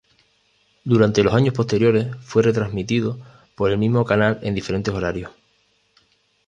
[0.83, 3.19] Durante los años posteriores fue retransmitido
[3.53, 5.29] por el mismo canal en diferentes horarios.